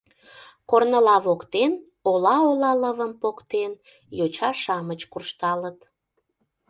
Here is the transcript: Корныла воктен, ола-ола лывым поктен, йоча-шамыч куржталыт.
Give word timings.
Корныла 0.69 1.17
воктен, 1.25 1.71
ола-ола 2.11 2.71
лывым 2.81 3.11
поктен, 3.21 3.71
йоча-шамыч 4.17 5.01
куржталыт. 5.11 5.77